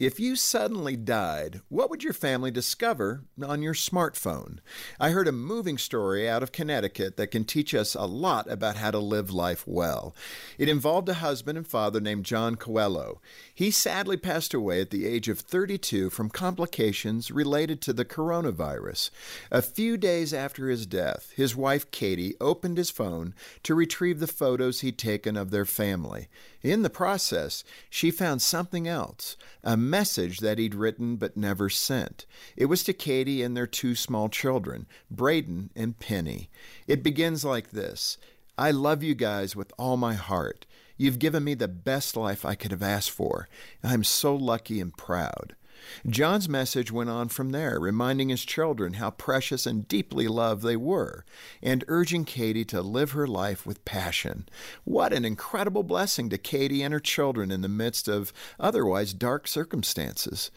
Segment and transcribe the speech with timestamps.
[0.00, 4.58] If you suddenly died, what would your family discover on your smartphone?
[4.98, 8.74] I heard a moving story out of Connecticut that can teach us a lot about
[8.74, 10.12] how to live life well.
[10.58, 13.20] It involved a husband and father named John Coelho.
[13.54, 19.10] He sadly passed away at the age of 32 from complications related to the coronavirus.
[19.52, 23.32] A few days after his death, his wife Katie opened his phone
[23.62, 26.26] to retrieve the photos he'd taken of their family.
[26.64, 32.24] In the process, she found something else a message that he'd written but never sent.
[32.56, 36.48] It was to Katie and their two small children, Braden and Penny.
[36.88, 38.16] It begins like this
[38.56, 40.64] I love you guys with all my heart.
[40.96, 43.46] You've given me the best life I could have asked for.
[43.82, 45.56] I'm so lucky and proud.
[46.06, 50.76] John's message went on from there, reminding his children how precious and deeply loved they
[50.76, 51.24] were,
[51.62, 54.48] and urging Katie to live her life with passion.
[54.84, 59.46] What an incredible blessing to Katie and her children in the midst of otherwise dark
[59.46, 60.50] circumstances.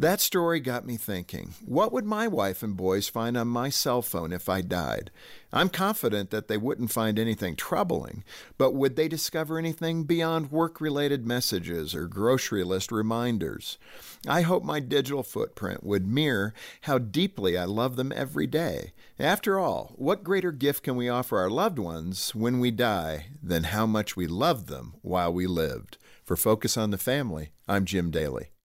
[0.00, 4.00] That story got me thinking what would my wife and boys find on my cell
[4.00, 5.10] phone if I died?
[5.52, 8.22] I'm confident that they wouldn't find anything troubling,
[8.58, 13.76] but would they discover anything beyond work related messages or grocery list reminders?
[14.24, 18.92] I hope my digital footprint would mirror how deeply I love them every day.
[19.18, 23.64] After all, what greater gift can we offer our loved ones when we die than
[23.64, 25.98] how much we loved them while we lived?
[26.22, 28.50] For Focus on the Family, I'm Jim Daly.